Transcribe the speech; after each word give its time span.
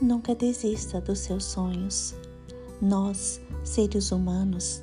Nunca 0.00 0.32
desista 0.32 1.00
dos 1.00 1.18
seus 1.18 1.44
sonhos. 1.44 2.14
Nós, 2.80 3.40
seres 3.64 4.12
humanos, 4.12 4.80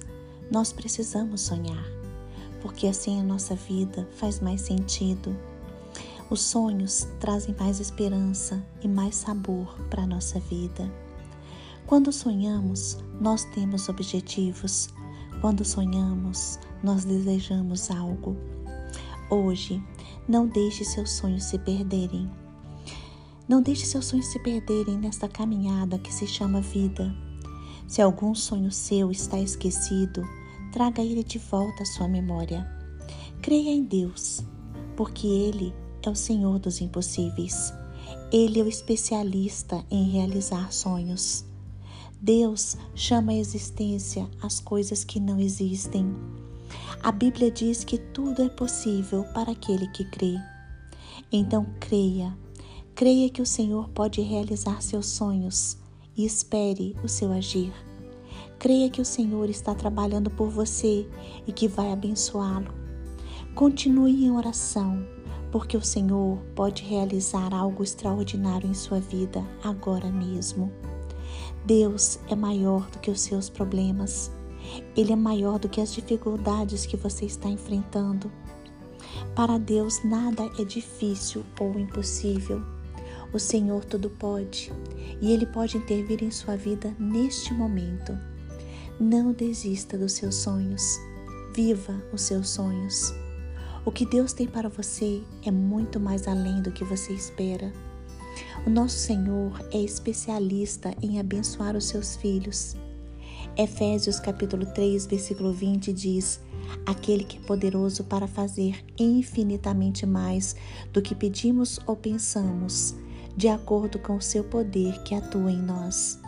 nós 0.51 0.73
precisamos 0.73 1.39
sonhar, 1.39 1.85
porque 2.61 2.85
assim 2.85 3.21
a 3.21 3.23
nossa 3.23 3.55
vida 3.55 4.05
faz 4.17 4.41
mais 4.41 4.59
sentido. 4.59 5.33
Os 6.29 6.41
sonhos 6.41 7.07
trazem 7.21 7.55
mais 7.57 7.79
esperança 7.79 8.61
e 8.81 8.89
mais 8.89 9.15
sabor 9.15 9.73
para 9.89 10.03
a 10.03 10.07
nossa 10.07 10.37
vida. 10.37 10.91
Quando 11.87 12.11
sonhamos, 12.11 12.97
nós 13.21 13.45
temos 13.45 13.87
objetivos. 13.87 14.89
Quando 15.39 15.63
sonhamos, 15.63 16.59
nós 16.83 17.05
desejamos 17.05 17.89
algo. 17.89 18.35
Hoje, 19.29 19.81
não 20.27 20.45
deixe 20.45 20.83
seus 20.83 21.11
sonhos 21.11 21.45
se 21.45 21.57
perderem. 21.57 22.29
Não 23.47 23.61
deixe 23.61 23.85
seus 23.85 24.05
sonhos 24.05 24.25
se 24.27 24.39
perderem 24.39 24.97
nesta 24.97 25.27
caminhada 25.27 25.99
que 25.99 26.11
se 26.11 26.25
chama 26.25 26.61
vida. 26.61 27.15
Se 27.87 28.01
algum 28.01 28.33
sonho 28.33 28.71
seu 28.71 29.11
está 29.11 29.39
esquecido, 29.39 30.27
traga 30.71 31.03
ele 31.03 31.23
de 31.23 31.37
volta 31.37 31.83
à 31.83 31.85
sua 31.85 32.07
memória. 32.07 32.67
Creia 33.43 33.69
em 33.69 33.83
Deus, 33.83 34.43
porque 34.95 35.27
Ele 35.27 35.71
é 36.01 36.09
o 36.09 36.15
Senhor 36.15 36.57
dos 36.57 36.81
impossíveis. 36.81 37.71
Ele 38.31 38.59
é 38.59 38.63
o 38.63 38.67
especialista 38.67 39.85
em 39.91 40.09
realizar 40.09 40.71
sonhos. 40.73 41.45
Deus 42.19 42.75
chama 42.95 43.31
à 43.31 43.35
existência 43.35 44.27
as 44.41 44.59
coisas 44.59 45.03
que 45.03 45.19
não 45.19 45.39
existem. 45.39 46.15
A 47.03 47.11
Bíblia 47.11 47.51
diz 47.51 47.83
que 47.83 47.99
tudo 47.99 48.41
é 48.41 48.49
possível 48.49 49.23
para 49.25 49.51
aquele 49.51 49.87
que 49.89 50.03
crê. 50.05 50.35
Então 51.31 51.67
creia 51.79 52.35
Creia 52.95 53.29
que 53.29 53.41
o 53.41 53.45
Senhor 53.45 53.89
pode 53.89 54.21
realizar 54.21 54.81
seus 54.81 55.07
sonhos 55.07 55.77
e 56.15 56.25
espere 56.25 56.95
o 57.03 57.09
seu 57.09 57.29
agir. 57.33 57.73
Creia 58.57 58.89
que 58.89 59.01
o 59.01 59.05
Senhor 59.05 59.49
está 59.49 59.75
trabalhando 59.75 60.29
por 60.29 60.47
você 60.49 61.05
e 61.45 61.51
que 61.51 61.67
vai 61.67 61.91
abençoá-lo. 61.91 62.73
Continue 63.53 64.23
em 64.23 64.31
oração, 64.31 65.05
porque 65.51 65.75
o 65.75 65.83
Senhor 65.83 66.37
pode 66.55 66.83
realizar 66.83 67.53
algo 67.53 67.83
extraordinário 67.83 68.69
em 68.69 68.73
sua 68.73 69.01
vida 69.01 69.45
agora 69.61 70.09
mesmo. 70.09 70.71
Deus 71.65 72.17
é 72.29 72.35
maior 72.35 72.89
do 72.91 72.99
que 72.99 73.11
os 73.11 73.19
seus 73.19 73.49
problemas. 73.49 74.31
Ele 74.95 75.11
é 75.11 75.17
maior 75.17 75.59
do 75.59 75.67
que 75.67 75.81
as 75.81 75.93
dificuldades 75.93 76.85
que 76.85 76.95
você 76.95 77.25
está 77.25 77.49
enfrentando. 77.49 78.31
Para 79.35 79.57
Deus 79.57 80.01
nada 80.05 80.49
é 80.57 80.63
difícil 80.63 81.43
ou 81.59 81.77
impossível. 81.77 82.74
O 83.35 83.39
Senhor 83.39 83.83
tudo 83.83 84.09
pode 84.09 84.71
e 85.21 85.33
Ele 85.33 85.45
pode 85.45 85.75
intervir 85.75 86.23
em 86.23 86.31
sua 86.31 86.55
vida 86.55 86.95
neste 86.97 87.53
momento. 87.53 88.17
Não 88.97 89.33
desista 89.33 89.97
dos 89.97 90.13
seus 90.13 90.35
sonhos. 90.35 90.97
Viva 91.53 92.01
os 92.13 92.21
seus 92.21 92.47
sonhos. 92.47 93.13
O 93.83 93.91
que 93.91 94.05
Deus 94.05 94.31
tem 94.31 94.47
para 94.47 94.69
você 94.69 95.21
é 95.45 95.51
muito 95.51 95.99
mais 95.99 96.29
além 96.29 96.61
do 96.61 96.71
que 96.71 96.85
você 96.85 97.11
espera. 97.11 97.73
O 98.65 98.69
nosso 98.69 98.97
Senhor 98.97 99.51
é 99.69 99.81
especialista 99.81 100.95
em 101.01 101.19
abençoar 101.19 101.75
os 101.75 101.89
seus 101.89 102.15
filhos. 102.15 102.77
Efésios 103.57 104.17
capítulo 104.17 104.65
3, 104.65 105.07
versículo 105.07 105.51
20 105.51 105.91
diz: 105.91 106.39
Aquele 106.85 107.25
que 107.25 107.37
é 107.37 107.41
poderoso 107.41 108.05
para 108.05 108.27
fazer 108.27 108.81
infinitamente 108.97 110.05
mais 110.05 110.55
do 110.93 111.01
que 111.01 111.13
pedimos 111.13 111.81
ou 111.85 111.97
pensamos, 111.97 112.95
de 113.35 113.47
acordo 113.47 113.99
com 113.99 114.15
o 114.15 114.21
seu 114.21 114.43
poder 114.43 115.01
que 115.03 115.13
atua 115.13 115.51
em 115.51 115.61
nós. 115.61 116.19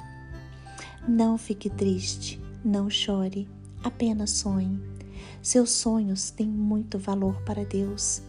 Não 1.08 1.38
fique 1.38 1.70
triste, 1.70 2.42
não 2.64 2.90
chore, 2.90 3.48
apenas 3.84 4.32
sonhe. 4.32 4.80
Seus 5.42 5.72
sonhos 5.72 6.32
têm 6.32 6.48
muito 6.48 7.00
valor 7.00 7.42
para 7.44 7.64
Deus. 7.64 8.22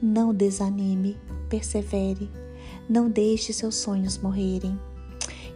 Não 0.00 0.32
desanime, 0.34 1.18
persevere. 1.50 2.30
Não 2.88 3.10
deixe 3.10 3.52
seus 3.52 3.74
sonhos 3.76 4.16
morrerem. 4.16 4.78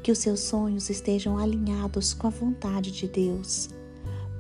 Que 0.03 0.13
os 0.13 0.19
seus 0.19 0.41
sonhos 0.41 0.91
estejam 0.91 1.39
alinhados 1.39 2.13
com 2.13 2.27
a 2.27 2.31
vontade 2.31 2.93
de 2.93 3.09
Deus. 3.09 3.71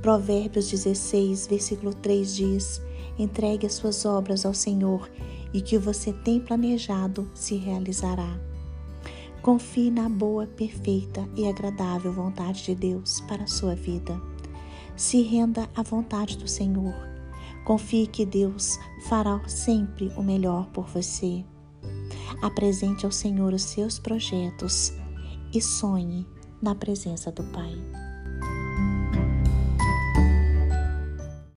Provérbios 0.02 0.70
16, 0.70 1.46
versículo 1.46 1.94
3 1.94 2.36
diz: 2.36 2.82
Entregue 3.18 3.66
as 3.66 3.74
suas 3.74 4.04
obras 4.04 4.44
ao 4.44 4.52
Senhor 4.54 5.10
e 5.52 5.60
que 5.60 5.78
você 5.78 6.12
tem 6.12 6.40
planejado 6.40 7.30
se 7.34 7.56
realizará. 7.56 8.38
Confie 9.42 9.90
na 9.90 10.08
boa, 10.08 10.46
perfeita 10.46 11.28
e 11.36 11.46
agradável 11.46 12.12
vontade 12.12 12.64
de 12.64 12.74
Deus 12.74 13.20
para 13.22 13.44
a 13.44 13.46
sua 13.46 13.74
vida. 13.74 14.20
Se 14.96 15.22
renda 15.22 15.68
à 15.74 15.82
vontade 15.82 16.36
do 16.36 16.48
Senhor. 16.48 16.94
Confie 17.64 18.06
que 18.06 18.26
Deus 18.26 18.78
fará 19.08 19.40
sempre 19.48 20.12
o 20.16 20.22
melhor 20.22 20.66
por 20.70 20.86
você. 20.86 21.44
Apresente 22.42 23.04
ao 23.04 23.12
Senhor 23.12 23.52
os 23.52 23.62
seus 23.62 23.98
projetos 23.98 24.92
e 25.54 25.60
sonhe 25.60 26.26
na 26.60 26.74
presença 26.74 27.30
do 27.30 27.44
Pai. 27.44 28.05